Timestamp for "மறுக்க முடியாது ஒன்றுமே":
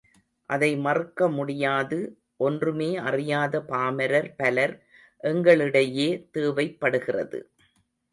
0.77-2.97